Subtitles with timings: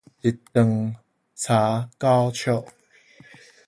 [0.23, 0.95] 一丈
[1.35, 2.51] 差九尺